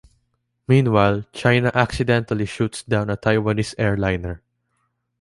[0.67, 4.41] Meanwhile, China "accidentally" shoots down a Taiwanese airliner.